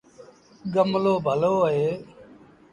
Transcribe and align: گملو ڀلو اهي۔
گملو 0.73 1.13
ڀلو 1.25 1.55
اهي۔ 1.69 1.89